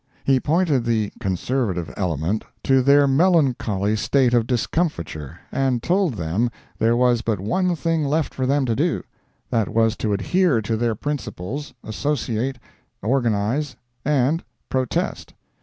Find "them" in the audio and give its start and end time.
6.15-6.49, 8.47-8.65